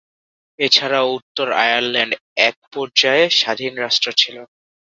এ 0.59 0.67
ছাড়াও 0.71 1.07
উত্তর 1.17 1.47
আয়ারল্যান্ড 1.63 2.13
এক 2.47 2.55
পর্যায়ে 2.73 3.25
স্বাধীন 3.39 3.73
রাষ্ট্র 3.83 4.07
ছিল। 4.17 4.37